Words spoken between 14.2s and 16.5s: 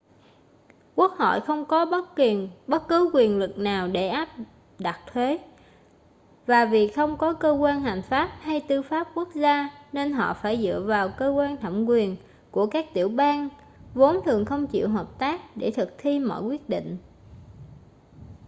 thường không chịu hợp tác để thực thi mọi